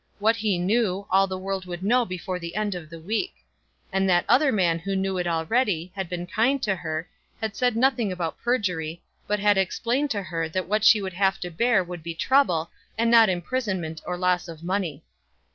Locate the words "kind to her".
6.25-7.07